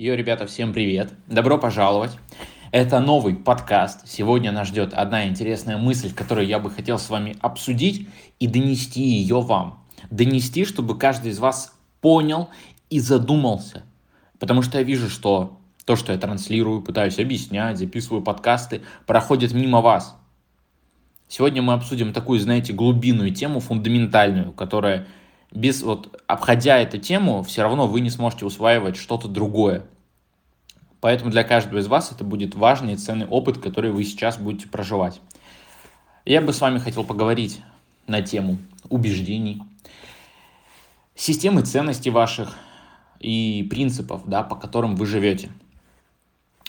[0.00, 1.12] Йо, ребята, всем привет!
[1.26, 2.12] Добро пожаловать!
[2.70, 4.06] Это новый подкаст.
[4.06, 8.06] Сегодня нас ждет одна интересная мысль, которую я бы хотел с вами обсудить
[8.38, 9.84] и донести ее вам.
[10.08, 12.48] Донести, чтобы каждый из вас понял
[12.90, 13.82] и задумался.
[14.38, 19.80] Потому что я вижу, что то, что я транслирую, пытаюсь объяснять, записываю подкасты, проходит мимо
[19.80, 20.16] вас.
[21.26, 25.08] Сегодня мы обсудим такую, знаете, глубинную тему, фундаментальную, которая
[25.50, 29.84] без вот обходя эту тему, все равно вы не сможете усваивать что-то другое.
[31.00, 34.68] Поэтому для каждого из вас это будет важный и ценный опыт, который вы сейчас будете
[34.68, 35.20] проживать.
[36.24, 37.60] Я бы с вами хотел поговорить
[38.06, 38.58] на тему
[38.88, 39.62] убеждений,
[41.14, 42.56] системы ценностей ваших
[43.20, 45.50] и принципов, да, по которым вы живете.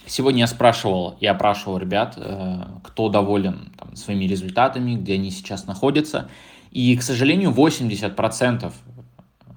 [0.06, 5.68] Сегодня я спрашивал, я опрашивал ребят, э, кто доволен там, своими результатами, где они сейчас
[5.68, 6.30] находятся.
[6.72, 8.72] И, к сожалению, 80%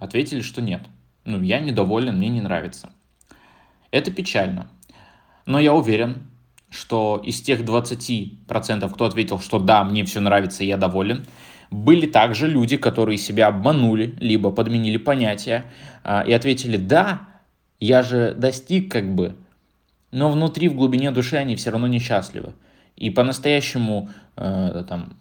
[0.01, 0.83] ответили, что нет.
[1.25, 2.91] Ну, я недоволен, мне не нравится.
[3.91, 4.69] Это печально.
[5.47, 6.29] Но я уверен,
[6.71, 11.27] что из тех 20%, кто ответил, что да, мне все нравится, я доволен,
[11.71, 15.65] были также люди, которые себя обманули, либо подменили понятия
[16.05, 17.29] а, и ответили, да,
[17.81, 19.37] я же достиг как бы,
[20.13, 22.53] но внутри, в глубине души они все равно несчастливы.
[22.97, 25.15] И по-настоящему э, там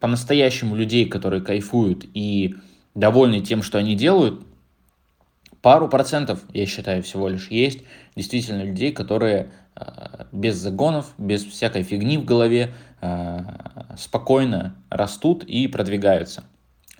[0.00, 2.56] по-настоящему людей, которые кайфуют и
[2.94, 4.42] довольны тем, что они делают,
[5.62, 7.80] пару процентов, я считаю, всего лишь есть
[8.16, 13.38] действительно людей, которые э, без загонов, без всякой фигни в голове э,
[13.96, 16.44] спокойно растут и продвигаются.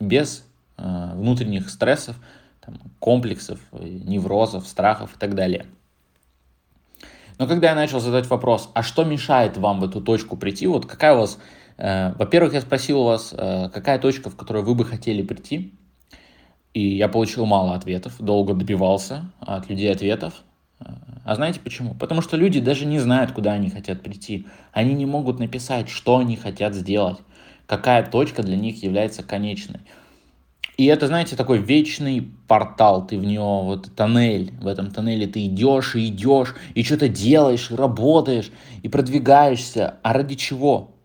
[0.01, 0.45] Без
[0.77, 2.17] э, внутренних стрессов,
[2.61, 5.67] там, комплексов, неврозов, страхов и так далее.
[7.39, 10.87] Но когда я начал задать вопрос, а что мешает вам в эту точку прийти, вот
[10.87, 11.39] какая у вас
[11.79, 15.75] во-первых, я спросил у вас, э, какая точка, в которую вы бы хотели прийти,
[16.75, 20.34] и я получил мало ответов, долго добивался от людей ответов.
[20.81, 20.87] Э,
[21.25, 21.95] а знаете почему?
[21.95, 24.47] Потому что люди даже не знают, куда они хотят прийти.
[24.73, 27.19] Они не могут написать, что они хотят сделать,
[27.67, 29.81] какая точка для них является конечной.
[30.77, 35.47] И это, знаете, такой вечный портал, ты в него, вот тоннель, в этом тоннеле ты
[35.47, 38.50] идешь и идешь, и что-то делаешь, и работаешь,
[38.83, 39.97] и продвигаешься.
[40.03, 40.97] А ради чего?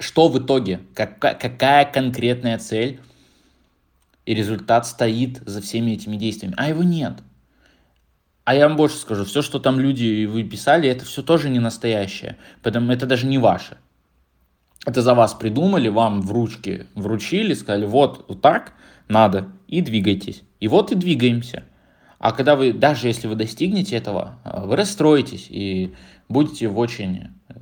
[0.00, 3.00] Что в итоге, какая, какая конкретная цель
[4.26, 7.14] и результат стоит за всеми этими действиями, а его нет.
[8.44, 11.58] А я вам больше скажу, все, что там люди вы писали, это все тоже не
[11.58, 13.76] настоящее, поэтому это даже не ваше.
[14.86, 18.72] Это за вас придумали, вам в ручке вручили, сказали, вот, вот так
[19.08, 20.42] надо, и двигайтесь.
[20.58, 21.64] И вот и двигаемся.
[22.18, 25.94] А когда вы, даже если вы достигнете этого, вы расстроитесь и
[26.28, 27.54] будете в очень э,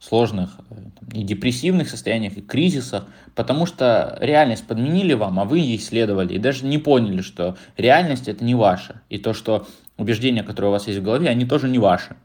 [0.00, 0.76] сложных э,
[1.12, 6.38] и депрессивных состояниях, и кризисах, потому что реальность подменили вам, а вы ей следовали, и
[6.38, 9.66] даже не поняли, что реальность это не ваша, и то, что
[9.96, 12.16] убеждения, которые у вас есть в голове, они тоже не ваши,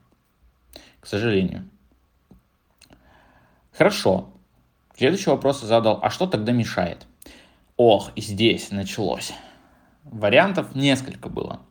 [0.99, 1.67] к сожалению.
[3.71, 4.29] Хорошо.
[4.95, 7.07] Следующий вопрос задал, а что тогда мешает?
[7.77, 9.33] Ох, и здесь началось.
[10.03, 11.61] Вариантов несколько было.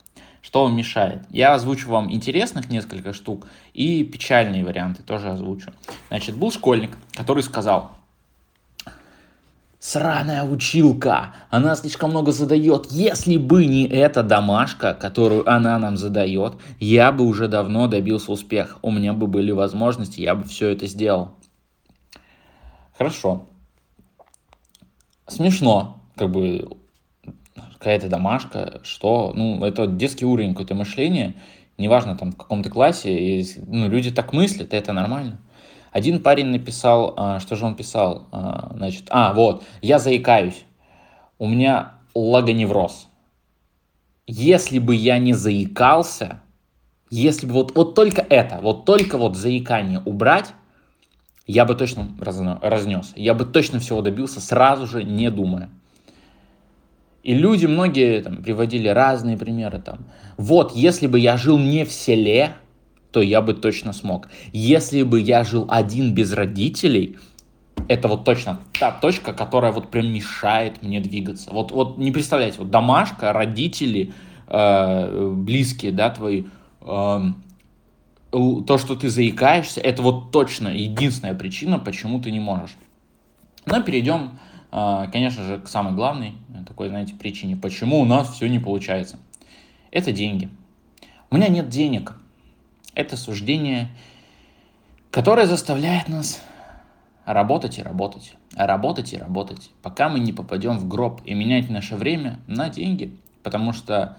[0.43, 1.23] Что вам мешает?
[1.31, 5.73] Я озвучу вам интересных несколько штук и печальные варианты тоже озвучу.
[6.09, 7.93] Значит, был школьник, который сказал,
[9.83, 12.87] Сраная училка, она слишком много задает.
[12.93, 18.79] Если бы не эта домашка, которую она нам задает, я бы уже давно добился успеха.
[18.83, 21.33] У меня бы были возможности, я бы все это сделал.
[22.97, 23.49] Хорошо.
[25.27, 26.69] Смешно, как бы
[27.83, 31.35] какая-то домашка, что, ну, это детский уровень какое-то мышления,
[31.79, 35.41] неважно там в каком то классе, и, ну, люди так мыслят, это нормально.
[35.91, 40.65] Один парень написал, а, что же он писал, а, значит, а, вот, я заикаюсь,
[41.41, 43.09] у меня логоневроз.
[44.29, 46.41] Если бы я не заикался,
[47.11, 50.55] если бы вот, вот только это, вот только вот заикание убрать,
[51.49, 55.69] я бы точно разнес, я бы точно всего добился сразу же, не думая.
[57.23, 59.81] И люди многие там, приводили разные примеры.
[59.81, 60.01] Там.
[60.37, 62.55] Вот, если бы я жил не в селе,
[63.13, 64.29] то я бы точно смог.
[64.53, 67.19] Если бы я жил один без родителей,
[67.89, 71.51] это вот точно та точка, которая вот прям мешает мне двигаться.
[71.53, 74.13] Вот, вот не представляете, вот домашка, родители,
[74.49, 76.45] э, близкие, да, твои,
[76.81, 77.21] э,
[78.31, 82.75] то, что ты заикаешься, это вот точно единственная причина, почему ты не можешь.
[83.67, 84.39] Но перейдем
[84.73, 86.35] конечно же, к самой главной
[86.67, 89.19] такой, знаете, причине, почему у нас все не получается.
[89.91, 90.49] Это деньги.
[91.31, 92.15] У меня нет денег.
[92.95, 93.89] Это суждение,
[95.11, 96.43] которое заставляет нас
[97.25, 101.97] работать и работать, работать и работать, пока мы не попадем в гроб и менять наше
[101.97, 103.17] время на деньги.
[103.43, 104.17] Потому что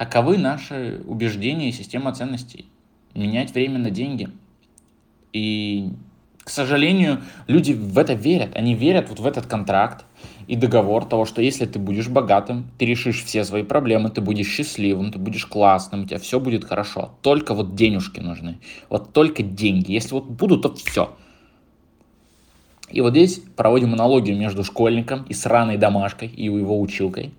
[0.00, 2.70] Таковы наши убеждения и система ценностей.
[3.14, 4.30] Менять время на деньги.
[5.34, 5.92] И,
[6.50, 8.56] к сожалению, люди в это верят.
[8.56, 10.04] Они верят вот в этот контракт
[10.48, 14.48] и договор того, что если ты будешь богатым, ты решишь все свои проблемы, ты будешь
[14.48, 17.12] счастливым, ты будешь классным, у тебя все будет хорошо.
[17.22, 18.58] Только вот денежки нужны.
[18.88, 19.92] Вот только деньги.
[19.92, 21.16] Если вот будут, то все.
[22.88, 27.32] И вот здесь проводим аналогию между школьником и сраной домашкой, и его училкой,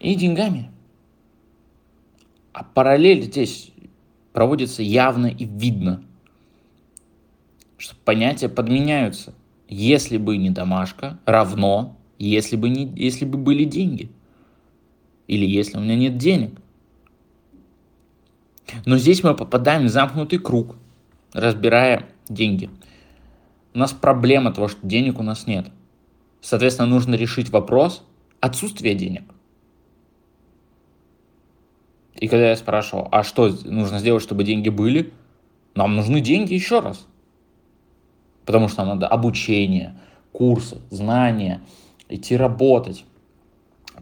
[0.00, 0.68] и деньгами.
[2.52, 3.70] А параллель здесь
[4.32, 6.02] проводится явно и видно,
[7.84, 9.34] что понятия подменяются.
[9.68, 14.10] Если бы не домашка, равно, если бы, не, если бы были деньги.
[15.26, 16.58] Или если у меня нет денег.
[18.86, 20.76] Но здесь мы попадаем в замкнутый круг,
[21.32, 22.70] разбирая деньги–
[23.74, 25.66] у нас проблема того, что денег у нас нет.
[26.40, 28.04] Соответственно, нужно решить вопрос
[28.40, 29.24] отсутствия денег.
[32.14, 35.12] И когда я спрашивал, а что нужно сделать, чтобы деньги были,
[35.74, 37.08] нам нужны деньги еще раз.
[38.44, 39.94] Потому что нам надо обучение,
[40.32, 41.60] курсы, знания,
[42.08, 43.04] идти работать,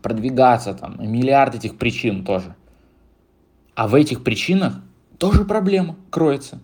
[0.03, 2.55] продвигаться, там, миллиард этих причин тоже.
[3.75, 4.81] А в этих причинах
[5.19, 6.61] тоже проблема кроется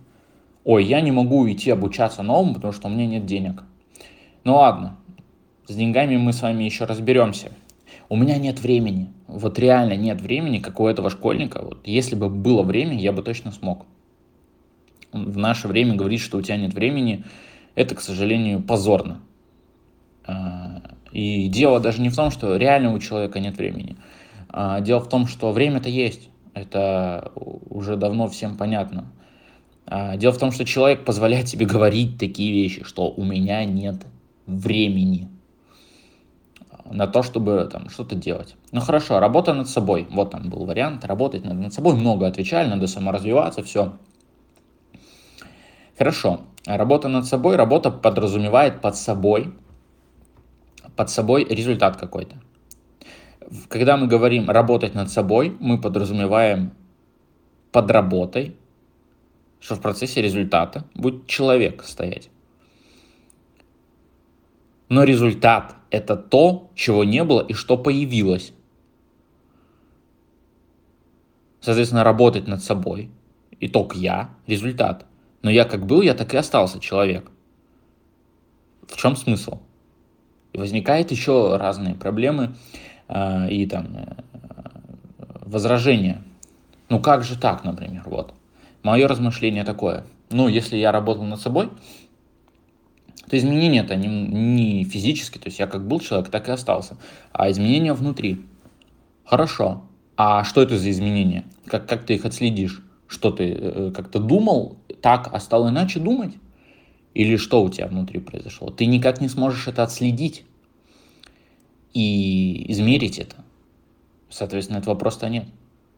[0.68, 3.62] ой, я не могу идти обучаться новому, потому что у меня нет денег.
[4.44, 4.98] Ну ладно,
[5.66, 7.52] с деньгами мы с вами еще разберемся.
[8.10, 9.10] У меня нет времени.
[9.28, 11.62] Вот реально нет времени, как у этого школьника.
[11.62, 13.86] Вот если бы было время, я бы точно смог.
[15.10, 17.24] В наше время говорить, что у тебя нет времени,
[17.78, 19.20] это, к сожалению, позорно.
[20.26, 20.82] А,
[21.12, 23.96] и дело даже не в том, что реально у человека нет времени.
[24.48, 26.28] А дело в том, что время-то есть.
[26.54, 29.12] Это уже давно всем понятно.
[29.86, 34.04] А, дело в том, что человек позволяет себе говорить такие вещи, что у меня нет
[34.46, 35.28] времени
[36.90, 38.56] на то, чтобы там что-то делать.
[38.72, 40.08] Ну хорошо, работа над собой.
[40.10, 41.94] Вот там был вариант, работать над, собой.
[41.94, 43.92] Много отвечали, надо саморазвиваться, все.
[45.96, 46.40] Хорошо.
[46.66, 49.54] Работа над собой, работа подразумевает под собой,
[50.96, 52.36] под собой результат какой-то.
[53.68, 56.72] Когда мы говорим работать над собой, мы подразумеваем
[57.72, 58.56] под работой
[59.60, 62.30] что в процессе результата будет человек стоять.
[64.88, 68.52] Но результат– это то, чего не было и что появилось.
[71.60, 73.10] Соответственно, работать над собой.
[73.60, 75.04] Итог я, результат.
[75.42, 77.30] Но я как был, я так и остался человек.
[78.88, 79.60] В чем смысл?
[80.54, 82.56] Возникают еще разные проблемы
[83.08, 84.22] э, и там э,
[85.42, 86.22] возражения.
[86.88, 88.34] Ну как же так, например, вот.
[88.82, 90.04] Мое размышление такое.
[90.30, 91.70] Ну, если я работал над собой,
[93.28, 96.96] то изменения это не, не физически, то есть я как был человек, так и остался,
[97.32, 98.44] а изменения внутри.
[99.24, 99.84] Хорошо.
[100.16, 101.44] А что это за изменения?
[101.66, 102.82] Как, как ты их отследишь?
[103.06, 106.34] Что ты э, как-то думал так, а стал иначе думать?
[107.14, 108.70] Или что у тебя внутри произошло?
[108.70, 110.44] Ты никак не сможешь это отследить
[111.92, 113.36] и измерить это.
[114.30, 115.46] Соответственно, этого просто нет.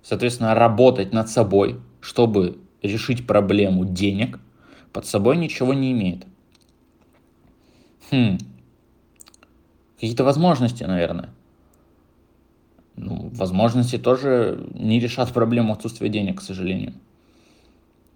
[0.02, 4.40] Соответственно, работать над собой, чтобы решить проблему денег,
[4.92, 6.26] под собой ничего не имеет.
[8.10, 8.38] Хм.
[9.96, 11.30] Какие-то возможности, наверное.
[12.96, 16.94] Ну, возможности тоже не решат проблему отсутствия денег, к сожалению.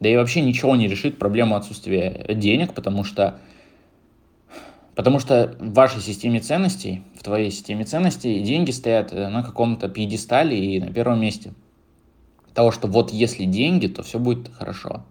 [0.01, 3.39] Да и вообще ничего не решит проблему отсутствия денег, потому что
[4.95, 10.57] Потому что в вашей системе ценностей, в твоей системе ценностей, деньги стоят на каком-то пьедестале
[10.57, 11.53] и на первом месте
[12.55, 15.05] того, что вот если деньги, то все будет хорошо.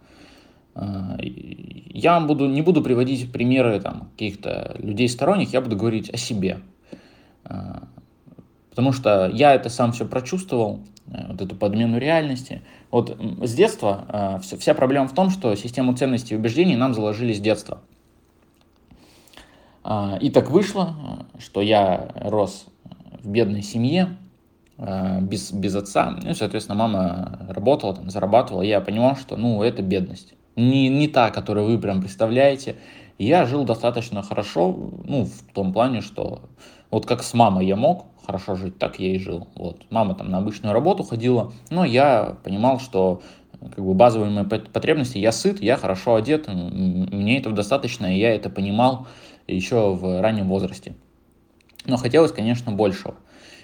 [0.73, 6.17] А, я буду, не буду приводить примеры там, каких-то людей сторонних, я буду говорить о
[6.17, 6.59] себе.
[8.73, 12.61] А, потому что я это сам все прочувствовал, э, вот эту подмену реальности.
[12.91, 17.33] Вот с детства а, вся проблема в том, что систему ценностей и убеждений нам заложили
[17.33, 17.81] с детства.
[20.21, 20.95] И так вышло,
[21.39, 22.67] что я рос
[23.21, 24.15] в бедной семье,
[24.77, 26.17] Э, без, без отца.
[26.23, 28.63] Ну, соответственно, мама работала, там, зарабатывала.
[28.63, 30.33] Я понимал, что, ну, это бедность.
[30.55, 32.75] Не, не та, которую вы прям представляете.
[33.17, 34.75] я жил достаточно хорошо,
[35.05, 36.41] ну, в том плане, что
[36.91, 39.47] вот как с мамой я мог хорошо жить, так я и жил.
[39.55, 39.81] Вот.
[39.89, 43.21] Мама там на обычную работу ходила, но я понимал, что
[43.59, 48.35] как бы базовые мои потребности, я сыт, я хорошо одет, мне этого достаточно, и я
[48.35, 49.07] это понимал
[49.47, 50.95] еще в раннем возрасте.
[51.85, 53.15] Но хотелось, конечно, большего.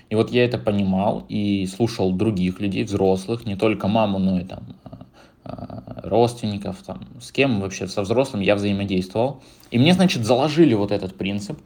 [0.09, 4.43] И вот я это понимал и слушал других людей, взрослых, не только маму, но и
[4.43, 5.05] там а,
[5.43, 9.43] а, родственников, там, с кем вообще со взрослым я взаимодействовал.
[9.69, 11.59] И мне, значит, заложили вот этот принцип.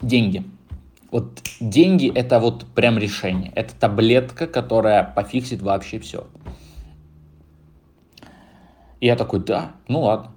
[0.00, 0.44] Деньги.
[1.14, 3.52] Вот деньги это вот прям решение.
[3.54, 6.26] Это таблетка, которая пофиксит вообще все.
[8.98, 10.32] И я такой, да, ну ладно.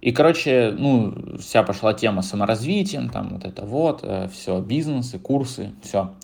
[0.00, 5.72] И, короче, ну, вся пошла тема саморазвитием, там вот это вот, э, все, бизнесы, курсы,
[5.82, 6.14] все.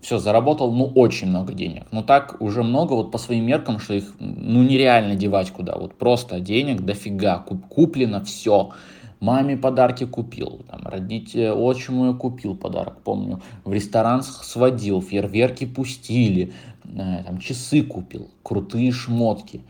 [0.00, 1.86] Все, заработал, ну, очень много денег.
[1.90, 5.76] Ну, так уже много вот по своим меркам, что их, ну, нереально девать куда.
[5.76, 8.70] Вот просто денег дофига, куплено все.
[9.20, 13.40] Маме подарки купил, там, родите, отчиму я купил подарок, помню.
[13.64, 16.52] В ресторан сводил, фейерверки пустили,
[16.84, 19.62] э, там, часы купил, крутые шмотки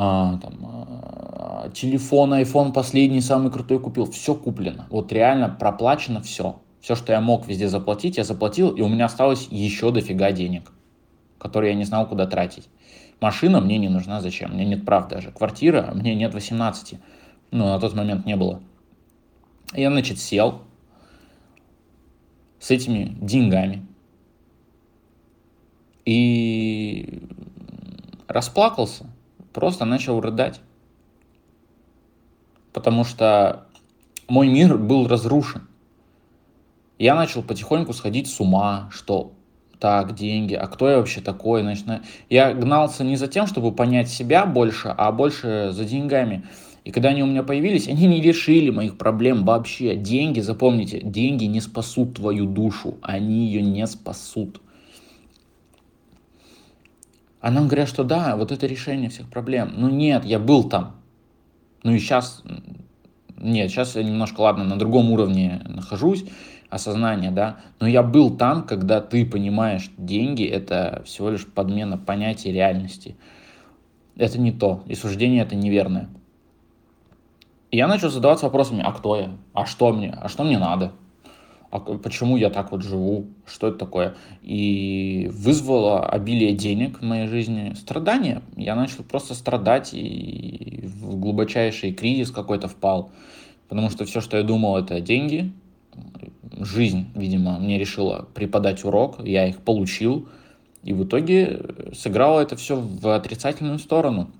[0.00, 4.10] а, там, а, телефон, iPhone последний, самый крутой купил.
[4.10, 4.86] Все куплено.
[4.90, 6.60] Вот реально проплачено все.
[6.80, 10.70] Все, что я мог везде заплатить, я заплатил, и у меня осталось еще дофига денег,
[11.38, 12.68] которые я не знал, куда тратить.
[13.20, 14.52] Машина мне не нужна, зачем?
[14.52, 15.32] Мне нет прав даже.
[15.32, 17.00] Квартира, мне нет 18.
[17.50, 18.62] Ну, на тот момент не было.
[19.72, 20.62] Я, значит, сел
[22.58, 23.86] с этими деньгами
[26.04, 27.22] и
[28.26, 29.06] расплакался
[29.58, 30.60] просто начал рыдать.
[32.72, 33.66] Потому что
[34.28, 35.66] мой мир был разрушен.
[36.98, 39.32] Я начал потихоньку сходить с ума, что
[39.80, 41.62] так, деньги, а кто я вообще такой?
[41.62, 41.86] Значит,
[42.28, 46.44] я гнался не за тем, чтобы понять себя больше, а больше за деньгами.
[46.88, 49.94] И когда они у меня появились, они не решили моих проблем вообще.
[49.94, 54.62] Деньги, запомните, деньги не спасут твою душу, они ее не спасут.
[57.42, 59.74] А нам говорят, что да, вот это решение всех проблем.
[59.76, 60.96] Ну нет, я был там.
[61.82, 62.42] Ну и сейчас,
[63.36, 66.24] нет, сейчас я немножко, ладно, на другом уровне нахожусь,
[66.70, 72.50] осознания, да, но я был там, когда ты понимаешь, деньги это всего лишь подмена понятия
[72.50, 73.14] реальности.
[74.16, 76.08] Это не то, и суждение это неверное.
[77.70, 80.92] И я начал задаваться вопросами, а кто я, а что мне, а что мне надо,
[81.70, 84.14] а почему я так вот живу, что это такое.
[84.42, 88.42] И вызвало обилие денег в моей жизни страдания.
[88.56, 93.10] Я начал просто страдать и в глубочайший кризис какой-то впал.
[93.68, 95.52] Потому что все, что я думал, это деньги.
[96.58, 100.26] Жизнь, видимо, мне решила преподать урок, я их получил.
[100.84, 101.60] И в итоге
[101.92, 104.30] сыграло это все в отрицательную сторону.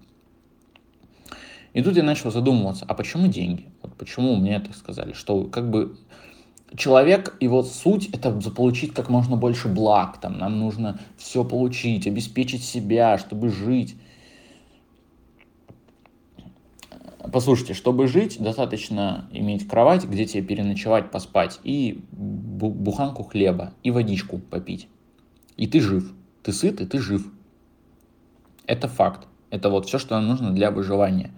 [1.79, 3.69] И тут я начал задумываться, а почему деньги?
[3.83, 5.13] Вот почему мне это сказали?
[5.13, 5.97] Что как бы
[6.75, 10.21] человек, его суть это заполучить как можно больше благ.
[10.21, 13.95] Там, нам нужно все получить, обеспечить себя, чтобы жить.
[17.33, 24.39] Послушайте, чтобы жить, достаточно иметь кровать, где тебе переночевать, поспать, и буханку хлеба, и водичку
[24.39, 24.89] попить.
[25.57, 26.13] И ты жив.
[26.43, 27.25] Ты сыт, и ты жив.
[28.67, 29.29] Это факт.
[29.51, 31.31] Это вот все, что нам нужно для выживания.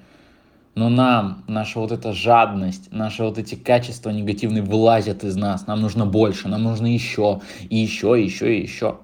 [0.75, 5.67] Но нам, наша вот эта жадность, наши вот эти качества негативные вылазят из нас.
[5.67, 8.99] Нам нужно больше, нам нужно еще, и еще, и еще, и еще.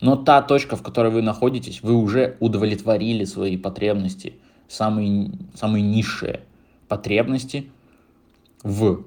[0.00, 4.34] Но та точка, в которой вы находитесь, вы уже удовлетворили свои потребности,
[4.66, 6.40] самые, самые низшие
[6.88, 7.70] потребности
[8.62, 9.04] в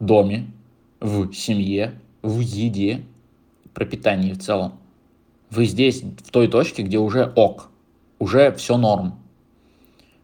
[0.00, 0.46] доме,
[1.00, 3.02] в семье, в еде,
[3.74, 4.78] пропитании в целом.
[5.50, 7.68] Вы здесь, в той точке, где уже ок,
[8.18, 9.18] уже все норм.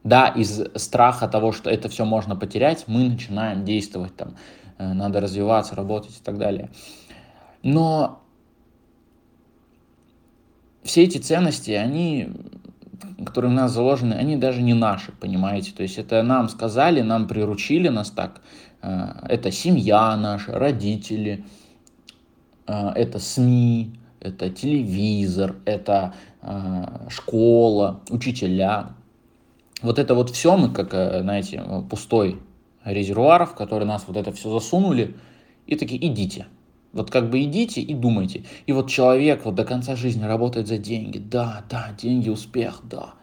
[0.05, 4.37] Да, из страха того, что это все можно потерять, мы начинаем действовать там,
[4.77, 6.69] э, надо развиваться, работать и так далее.
[7.63, 8.23] Но
[10.83, 12.29] все эти ценности, они,
[13.25, 15.73] которые у нас заложены, они даже не наши, понимаете?
[15.73, 18.43] То есть это нам сказали, нам приручили нас так.
[18.83, 21.47] Э, это семья наша, родители,
[22.67, 26.15] э, это СМИ, это телевизор, это
[27.09, 28.95] школа, учителя
[29.83, 32.39] вот это вот все мы, как, э, знаете, пустой
[32.85, 35.15] резервуар, в который нас вот это все засунули,
[35.67, 36.47] и такие, идите.
[36.93, 38.45] Вот как бы идите и думайте.
[38.67, 41.19] И вот человек вот до конца жизни работает за деньги.
[41.19, 43.15] Да, да, деньги, успех, да.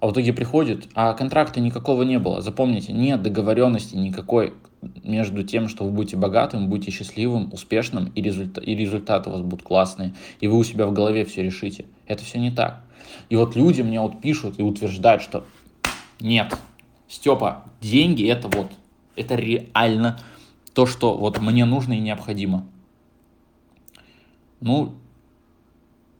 [0.00, 2.40] А в итоге приходит, а контракта никакого не было.
[2.40, 4.54] Запомните, нет договоренности никакой
[5.02, 9.42] между тем, что вы будете богатым, будете счастливым, успешным, и, результа- и результаты у вас
[9.42, 11.86] будут классные, и вы у себя в голове все решите.
[12.06, 12.82] Это все не так.
[13.28, 15.44] И вот люди мне вот пишут и утверждают, что
[16.20, 16.56] нет.
[17.08, 18.70] Степа, деньги это вот,
[19.16, 20.18] это реально
[20.74, 22.66] то, что вот мне нужно и необходимо.
[24.60, 24.94] Ну,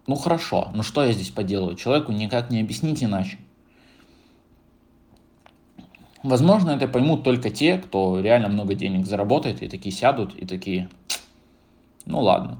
[0.07, 1.76] ну хорошо, ну что я здесь поделаю?
[1.76, 3.38] Человеку никак не объяснить иначе.
[6.23, 10.88] Возможно, это поймут только те, кто реально много денег заработает, и такие сядут, и такие,
[12.07, 12.59] ну ладно.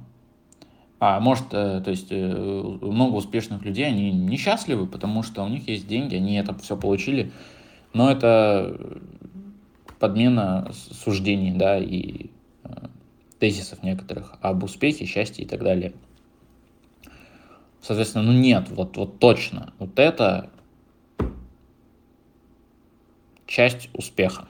[1.01, 5.69] А может, э, то есть э, много успешных людей, они несчастливы, потому что у них
[5.69, 7.31] есть деньги, они это все получили,
[7.95, 8.77] но это
[10.01, 12.31] подмена суждений, да, и
[12.65, 12.69] э,
[13.39, 15.93] тезисов некоторых об успехе, счастье и так далее.
[17.81, 20.51] Соответственно, ну нет, вот, вот точно, вот это
[23.47, 24.49] часть успеха.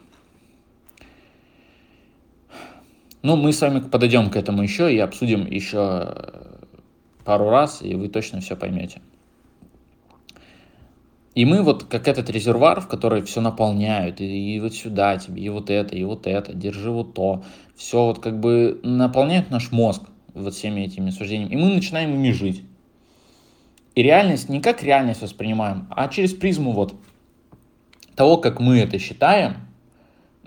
[3.22, 6.14] Ну, мы с вами подойдем к этому еще и обсудим еще
[7.24, 9.02] пару раз, и вы точно все поймете.
[11.34, 15.42] И мы вот как этот резервуар, в который все наполняют, и, и вот сюда тебе,
[15.42, 17.44] и вот это, и вот это, держи вот то.
[17.76, 20.02] Все вот как бы наполняет наш мозг
[20.34, 21.52] вот всеми этими суждениями.
[21.52, 22.64] И мы начинаем ими жить.
[23.94, 26.94] И реальность не как реальность воспринимаем, а через призму вот
[28.14, 29.67] того, как мы это считаем,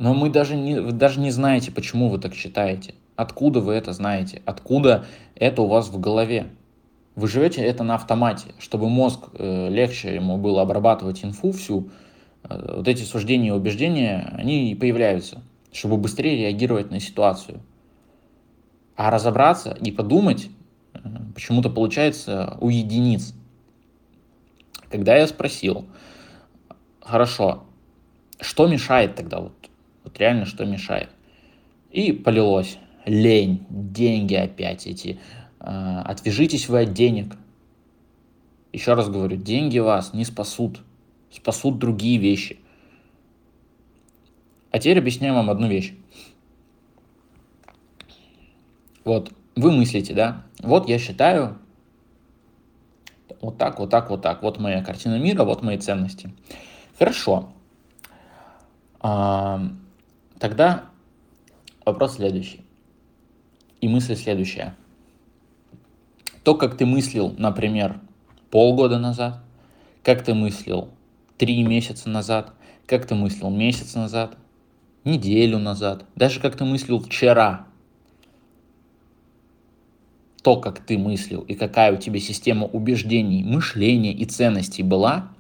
[0.02, 2.96] но мы даже не, вы даже не знаете, почему вы так считаете.
[3.16, 4.42] Откуда вы это знаете?
[4.46, 5.06] Откуда
[5.36, 6.48] это у вас в голове?
[7.16, 11.92] Вы живете это на автомате, чтобы мозг э, легче ему было обрабатывать инфу всю.
[12.50, 17.62] Э, вот эти суждения и убеждения, они и появляются, чтобы быстрее реагировать на ситуацию.
[18.96, 20.50] А разобраться и подумать
[20.96, 21.00] э,
[21.36, 23.36] почему-то получается у единиц.
[24.90, 25.86] Когда я спросил,
[27.02, 27.66] хорошо,
[28.40, 29.54] что мешает тогда, вот,
[30.04, 31.10] вот реально что мешает?
[31.92, 35.20] И полилось лень, деньги опять эти,
[35.60, 37.36] а, отвяжитесь вы от денег.
[38.72, 40.82] Еще раз говорю, деньги вас не спасут.
[41.30, 42.60] Спасут другие вещи.
[44.72, 45.94] А теперь объясняю вам одну вещь.
[49.04, 50.46] Вот, вы мыслите, да?
[50.62, 51.58] Вот я считаю,
[53.42, 54.42] вот так, вот так, вот так.
[54.44, 56.34] Вот моя картина мира, вот мои ценности.
[56.98, 57.52] Хорошо.
[59.00, 59.62] А,
[60.42, 60.90] тогда
[61.86, 62.66] вопрос следующий.
[63.80, 64.76] И мысль следующая
[66.44, 68.00] то, как ты мыслил, например,
[68.50, 69.42] полгода назад,
[70.04, 70.90] как ты мыслил
[71.38, 72.54] три месяца назад,
[72.86, 74.38] как ты мыслил месяц назад,
[75.04, 77.68] неделю назад, даже как ты мыслил вчера.
[80.42, 85.32] То, как ты мыслил и какая у тебя система убеждений, мышления и ценностей была,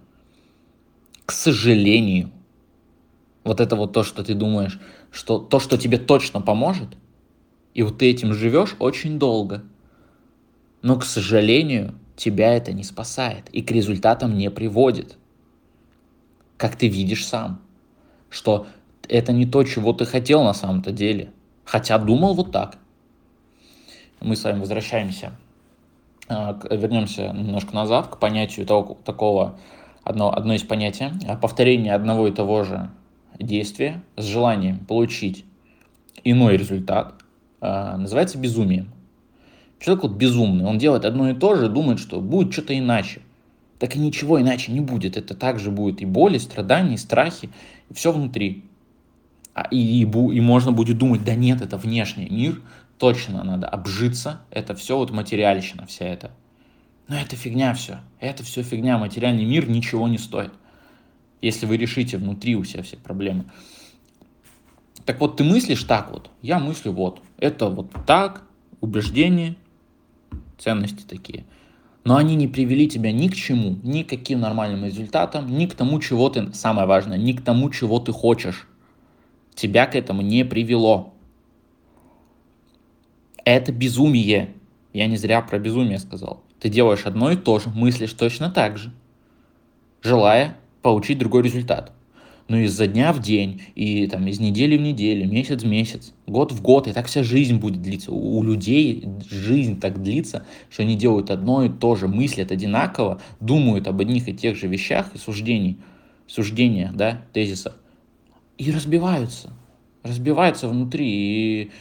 [1.26, 2.30] к сожалению,
[3.44, 4.80] вот это вот то, что ты думаешь,
[5.12, 6.90] что то, что тебе точно поможет,
[7.74, 9.64] и вот ты этим живешь очень долго–
[10.82, 15.18] но, к сожалению, тебя это не спасает и к результатам не приводит.
[16.58, 17.62] Как ты видишь сам,
[18.30, 18.68] что
[19.08, 21.32] это не то, чего ты хотел на самом-то деле,
[21.66, 22.78] хотя думал вот так.
[24.20, 25.34] Мы с вами возвращаемся,
[26.28, 29.60] а, вернемся немножко назад к понятию того, такого,
[30.04, 32.92] одно, одно из понятий, а повторение одного и того же
[33.42, 35.46] действия с желанием получить
[36.24, 37.16] иной результат,
[37.60, 38.92] а, называется безумием.
[39.80, 43.22] Человек вот безумный, он делает одно и то же, думает, что будет что-то иначе.
[43.80, 45.18] Так и ничего иначе не будет.
[45.18, 47.50] Это также будет и боли, и страдания, и страхи,
[47.90, 48.66] и все внутри.
[49.54, 52.62] А, и, и, и можно будет думать, да нет, это внешний мир,
[52.98, 56.32] точно надо обжиться, это все вот материальщина вся эта.
[57.08, 60.54] Но это фигня все, это все фигня, материальный мир ничего не стоит,
[61.42, 63.46] если вы решите внутри у себя все проблемы.
[65.06, 68.44] Так вот, ты мыслишь так вот, я мыслю вот, это вот так,
[68.82, 69.56] убеждение,
[70.58, 71.46] ценности такие.
[72.04, 75.76] Но они не привели тебя ни к чему, ни к каким нормальным результатам, ни к
[75.76, 78.68] тому, чего ты, самое важное, ни к тому, чего ты хочешь.
[79.54, 81.14] Тебя к этому не привело.
[83.44, 84.54] Это безумие.
[84.94, 86.44] Я не зря про безумие сказал.
[86.60, 88.92] Ты делаешь одно и то же, мыслишь точно так же,
[90.02, 91.92] желая получить другой результат.
[92.48, 96.52] Но изо дня в день, и там из недели в неделю, месяц в месяц, год
[96.52, 98.12] в год, и так вся жизнь будет длиться.
[98.12, 103.88] У людей жизнь так длится, что они делают одно и то же, мыслят одинаково, думают
[103.88, 105.78] об одних и тех же вещах и суждений,
[106.28, 107.74] суждения, да, тезисов,
[108.58, 109.54] и разбиваются,
[110.04, 111.72] разбиваются внутри, и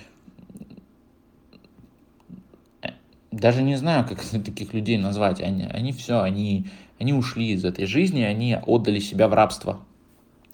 [3.31, 6.67] даже не знаю, как таких людей назвать, они, они все, они,
[7.01, 9.81] они ушли из этой жизни, они отдали себя в рабство,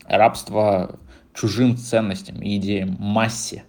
[0.04, 0.98] рабство
[1.34, 3.64] чужим ценностям и идеям, массе.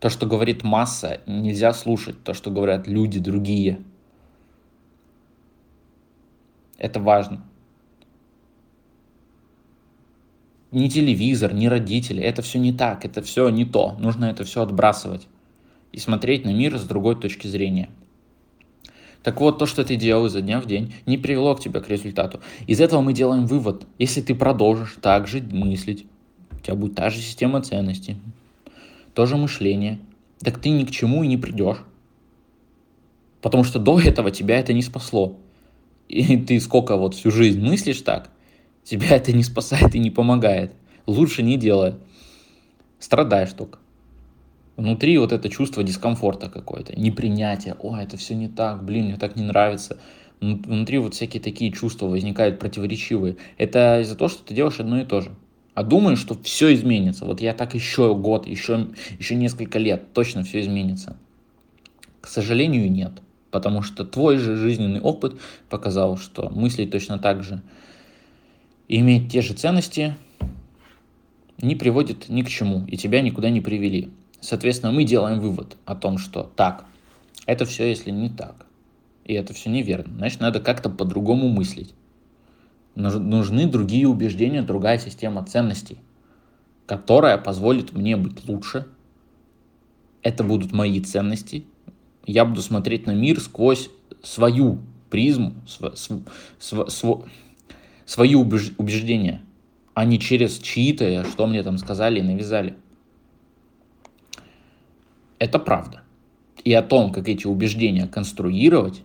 [0.00, 3.80] То, что говорит масса, нельзя слушать, то, что говорят люди другие.
[6.76, 7.44] Это важно.
[10.72, 13.96] Ни телевизор, ни родители, это все не так, это все не то.
[13.98, 15.28] Нужно это все отбрасывать
[15.92, 17.88] и смотреть на мир с другой точки зрения.
[19.28, 21.90] Так вот, то, что ты делал изо дня в день, не привело к тебе к
[21.90, 22.40] результату.
[22.66, 23.86] Из этого мы делаем вывод.
[23.98, 26.06] Если ты продолжишь так же мыслить,
[26.50, 28.16] у тебя будет та же система ценностей,
[29.12, 29.98] то же мышление,
[30.40, 31.76] так ты ни к чему и не придешь.
[33.42, 35.36] Потому что до этого тебя это не спасло.
[36.08, 38.30] И ты сколько вот всю жизнь мыслишь так,
[38.82, 40.72] тебя это не спасает и не помогает.
[41.04, 41.96] Лучше не делай.
[42.98, 43.78] Страдаешь только.
[44.78, 49.36] Внутри вот это чувство дискомфорта какое-то, непринятие, о, это все не так, блин, мне так
[49.36, 49.98] не нравится.
[50.40, 53.36] Внутри вот всякие такие чувства возникают противоречивые.
[53.58, 55.30] Это из-за того, что ты делаешь одно и то же.
[55.74, 57.24] А думаешь, что все изменится.
[57.24, 58.86] Вот я так еще год, еще,
[59.18, 61.16] еще несколько лет, точно все изменится.
[62.20, 63.12] К сожалению, нет.
[63.50, 67.62] Потому что твой же жизненный опыт показал, что мыслить точно так же
[68.88, 70.16] иметь те же ценности
[71.60, 74.10] не приводит ни к чему, и тебя никуда не привели.
[74.40, 76.84] Соответственно, мы делаем вывод о том, что так,
[77.46, 78.66] это все, если не так,
[79.24, 81.94] и это все неверно, значит, надо как-то по-другому мыслить.
[82.94, 85.98] Нужны другие убеждения, другая система ценностей,
[86.86, 88.86] которая позволит мне быть лучше.
[90.22, 91.64] Это будут мои ценности.
[92.26, 93.88] Я буду смотреть на мир сквозь
[94.22, 96.22] свою призму, св, св,
[96.58, 97.24] св, св,
[98.04, 99.42] свои убеждения,
[99.94, 102.74] а не через чьи-то, что мне там сказали и навязали.
[105.38, 106.02] Это правда.
[106.64, 109.02] И о том, как эти убеждения конструировать,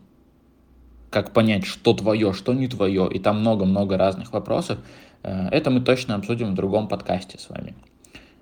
[1.09, 4.79] как понять, что твое, что не твое, и там много-много разных вопросов,
[5.21, 7.75] э, это мы точно обсудим в другом подкасте с вами.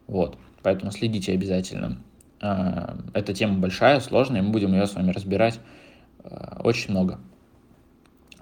[0.08, 1.98] Вот, поэтому следите обязательно.
[2.42, 5.60] Э, эта тема большая, сложная, мы будем ее с вами разбирать
[6.24, 7.20] э, очень много.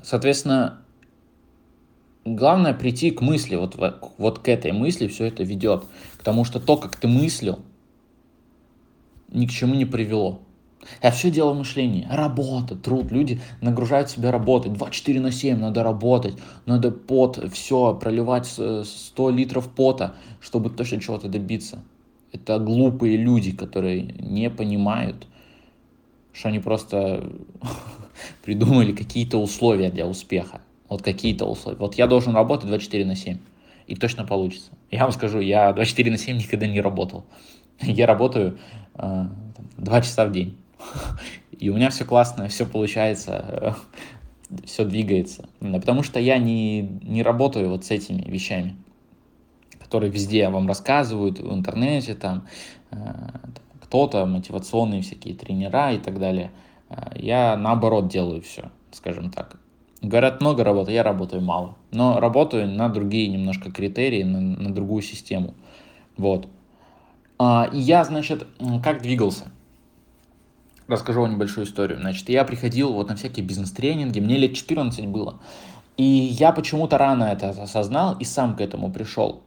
[0.03, 0.79] Соответственно,
[2.23, 3.75] главное прийти к мысли, вот,
[4.17, 5.83] вот к этой мысли все это ведет.
[6.17, 7.59] Потому что то, как ты мыслил,
[9.31, 10.41] ни к чему не привело.
[11.01, 12.07] А все дело в мышлении.
[12.09, 13.11] Работа, труд.
[13.11, 14.73] Люди нагружают себя работать.
[14.73, 16.35] 24 на 7 надо работать.
[16.65, 21.83] Надо пот, все, проливать 100 литров пота, чтобы точно чего-то добиться.
[22.31, 25.27] Это глупые люди, которые не понимают,
[26.31, 27.29] что они просто
[28.43, 30.61] придумали какие-то условия для успеха.
[30.87, 31.77] Вот какие-то условия.
[31.77, 33.37] Вот я должен работать 24 на 7.
[33.87, 34.71] И точно получится.
[34.91, 37.25] Я вам скажу, я 24 на 7 никогда не работал.
[37.81, 38.59] Я работаю
[39.01, 39.25] э,
[39.77, 40.57] 2 часа в день.
[41.51, 43.75] И у меня все классно, все получается,
[44.65, 45.49] все двигается.
[45.59, 48.75] Потому что я не, не работаю вот с этими вещами,
[49.79, 52.47] которые везде вам рассказывают, в интернете, там,
[52.91, 52.97] э,
[53.81, 56.51] кто-то, мотивационные всякие тренера и так далее.
[56.89, 59.57] Э, я наоборот делаю все, скажем так.
[60.01, 61.75] Говорят, много работы, я работаю мало.
[61.91, 65.55] Но работаю на другие немножко критерии, на, на другую систему.
[66.15, 66.47] Вот.
[67.39, 68.45] А, я, значит,
[68.83, 69.45] как двигался?
[70.89, 71.99] расскажу вам небольшую историю.
[71.99, 75.39] Значит, я приходил вот на всякие бизнес-тренинги, мне лет 14 было.
[75.97, 79.43] И я почему-то рано это осознал и сам к этому пришел.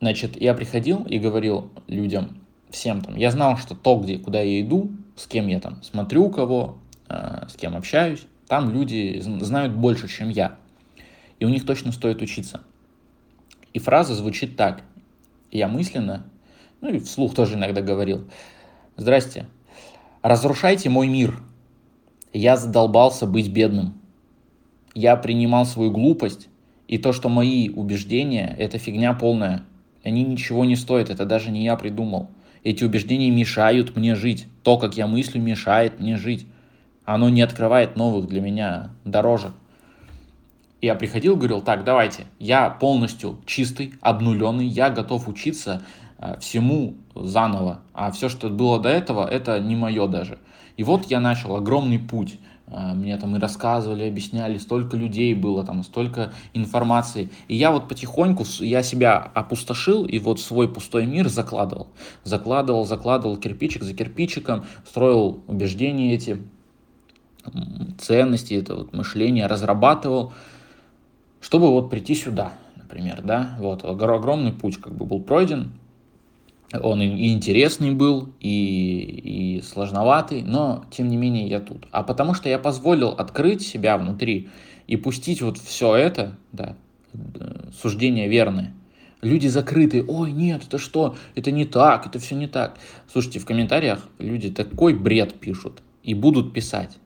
[0.00, 2.38] Значит, я приходил и говорил людям,
[2.70, 6.30] всем там, я знал, что то, где, куда я иду, с кем я там смотрю
[6.30, 10.56] кого, э, с кем общаюсь, там люди знают больше, чем я.
[11.40, 12.60] И у них точно стоит учиться.
[13.78, 14.82] И фраза звучит так.
[15.52, 16.24] Я мысленно
[16.80, 18.28] ну и вслух тоже иногда говорил.
[18.96, 19.46] Здрасте.
[20.22, 21.40] Разрушайте мой мир.
[22.32, 23.94] Я задолбался быть бедным.
[24.94, 26.48] Я принимал свою глупость
[26.88, 29.62] и то, что мои убеждения– это фигня полная.
[30.02, 32.30] Они ничего не стоят, это даже не я придумал.
[32.64, 34.48] Эти убеждения мешают мне жить.
[34.64, 36.48] То, как я мыслю, мешает мне жить.
[37.04, 39.52] Оно не открывает новых для меня дорожек.
[40.80, 45.82] Я приходил, говорил, так, давайте, я полностью чистый, обнуленный, я готов учиться,
[46.18, 50.38] Э, всему заново, а все, что было до этого, это не мое даже.
[50.76, 52.40] И вот я начал огромный путь.
[52.66, 57.30] Э, мне там и рассказывали, объясняли, столько людей было, там столько информации.
[57.46, 61.86] И я вот потихоньку, я себя опустошил и вот свой пустой мир закладывал.
[62.24, 66.42] Закладывал, закладывал кирпичик за кирпичиком, строил убеждения эти,
[67.98, 70.32] ценности, это вот мышление, разрабатывал,
[71.40, 75.72] чтобы вот прийти сюда, например, да, вот огромный путь как бы был пройден,
[76.72, 81.86] он и интересный был, и, и сложноватый, но тем не менее я тут.
[81.92, 84.50] А потому что я позволил открыть себя внутри
[84.86, 86.76] и пустить вот все это, да,
[87.80, 88.74] суждения верные.
[89.22, 92.78] Люди закрыты, ой, нет, это что, это не так, это все не так.
[93.10, 96.98] Слушайте, в комментариях люди такой бред пишут и будут писать.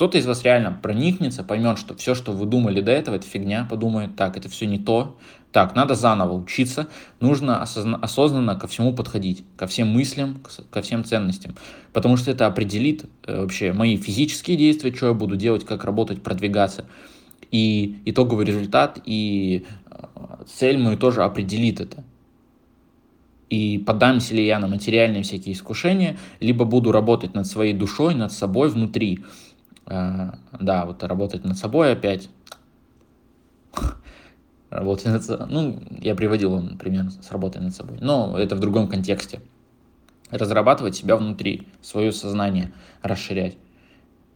[0.00, 3.66] Кто-то из вас реально проникнется, поймет, что все, что вы думали до этого, это фигня,
[3.68, 5.18] подумает, так, это все не то,
[5.52, 6.88] так, надо заново учиться,
[7.20, 11.54] нужно осознанно ко всему подходить, ко всем мыслям, ко всем ценностям,
[11.92, 16.22] потому что это определит э, вообще мои физические действия, что я буду делать, как работать,
[16.22, 16.86] продвигаться,
[17.50, 20.04] и итоговый результат, и э,
[20.46, 22.02] цель мою тоже определит это.
[23.50, 28.32] И поддамся ли я на материальные всякие искушения, либо буду работать над своей душой, над
[28.32, 29.24] собой внутри.
[29.86, 32.28] Э, да, вот работать над собой опять
[34.70, 35.46] работать над собой.
[35.50, 37.98] Ну, я приводил он пример с работой над собой.
[38.00, 39.40] Но это в другом контексте.
[40.30, 43.56] Разрабатывать себя внутри, свое сознание расширять.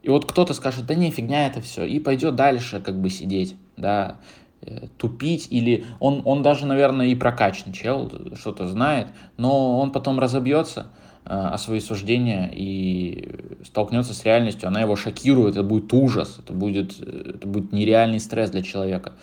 [0.02, 3.56] И вот кто-то скажет, да не, фигня это все, и пойдет дальше как бы сидеть,
[3.78, 4.16] да,
[4.60, 9.06] э, тупить, или он, он даже, наверное, и прокачан чел, что-то знает,
[9.38, 10.88] но он потом разобьется,
[11.24, 13.30] о свои суждения и
[13.64, 18.50] столкнется с реальностью, она его шокирует, это будет ужас, это будет, это будет нереальный стресс
[18.50, 19.14] для человека.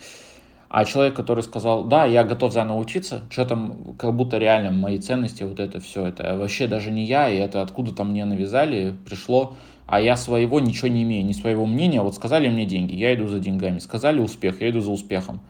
[0.68, 4.98] А человек, который сказал, да, я готов заново учиться, что там, как будто реально мои
[4.98, 9.54] ценности, вот это все, это вообще даже не я, и это откуда-то мне навязали, пришло,
[9.86, 13.28] а я своего ничего не имею, ни своего мнения, вот сказали мне деньги, я иду
[13.28, 15.40] за деньгами, сказали успех, я иду за успехом.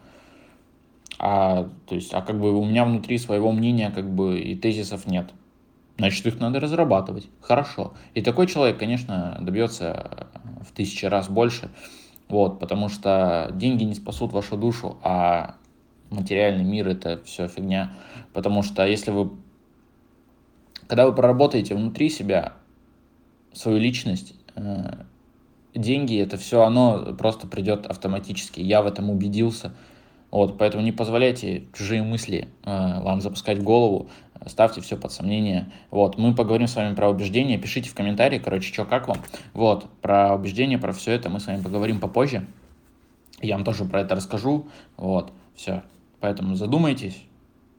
[1.21, 5.07] А, то есть, а как бы у меня внутри своего мнения как бы и тезисов
[5.07, 5.31] нет.
[5.99, 7.29] Значит, их надо разрабатывать.
[7.41, 7.95] Хорошо.
[8.15, 10.29] И такой человек, конечно, добьется
[10.67, 11.71] в тысячи раз больше,
[12.29, 15.57] вот, потому что деньги не спасут вашу душу, а
[16.11, 17.93] материальный мир это все фигня.
[18.33, 19.33] Потому что если вы,
[20.87, 22.55] когда вы проработаете внутри себя
[23.53, 25.05] свою личность, э,
[25.75, 28.61] деньги это все, оно просто придет автоматически.
[28.61, 29.75] Я в этом убедился.
[30.31, 34.09] Вот, поэтому не позволяйте чужие мысли э, вам запускать в голову,
[34.49, 35.71] ставьте все под сомнение.
[35.91, 39.19] Вот, мы поговорим с вами про убеждения, пишите в комментарии, короче, что, как вам.
[39.55, 42.47] Вот, про убеждения, про все это мы с вами поговорим попозже.
[43.41, 44.67] Я вам тоже про это расскажу.
[44.97, 45.83] Вот, все.
[46.21, 47.21] Поэтому задумайтесь,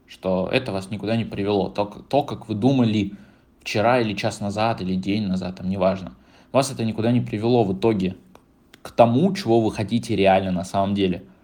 [0.06, 1.68] что это вас никуда не привело.
[1.68, 3.12] То, то как вы думали
[3.60, 6.14] вчера или час назад, или день назад, там, неважно.
[6.52, 8.16] Вас это никуда не привело в итоге
[8.82, 11.24] к тому, чего вы хотите реально на самом деле–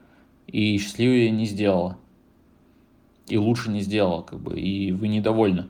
[0.52, 1.96] и счастливее не сделала.
[3.30, 5.68] И лучше не сделала, как бы, и вы недовольны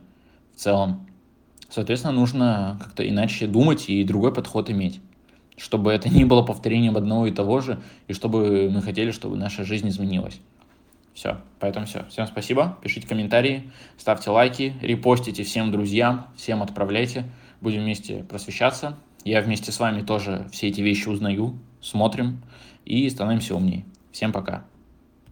[0.54, 1.06] в целом.
[1.68, 5.00] Соответственно, нужно как-то иначе думать и другой подход иметь.
[5.56, 9.64] Чтобы это не было повторением одного и того же, и чтобы мы хотели, чтобы наша
[9.64, 10.40] жизнь изменилась.
[11.12, 12.06] Все, поэтому все.
[12.08, 17.24] Всем спасибо, пишите комментарии, ставьте лайки, репостите всем друзьям, всем отправляйте.
[17.60, 18.96] Будем вместе просвещаться.
[19.22, 22.40] Я вместе с вами тоже все эти вещи узнаю, смотрим
[22.86, 23.84] и становимся умнее.
[24.12, 24.64] Всем пока.